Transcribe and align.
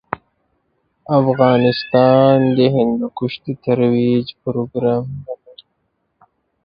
افغانستان 1.19 2.37
د 2.57 2.59
هندوکش 2.75 3.33
د 3.43 3.45
ترویج 3.65 4.27
پروګرامونه 4.43 5.33
لري. 5.43 5.65